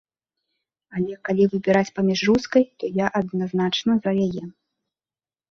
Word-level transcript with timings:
Але 0.99 1.17
калі 1.29 1.43
выбіраць 1.51 1.91
паміж 1.99 2.19
рускай, 2.31 2.63
то 2.81 2.85
я 3.01 3.13
адназначна 3.21 3.93
за 4.09 4.17
яе. 4.27 4.43